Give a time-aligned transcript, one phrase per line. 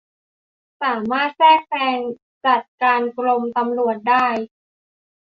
[0.81, 1.99] สามารถแทรกแซง
[2.45, 4.27] จัดการกรมตำรวจได้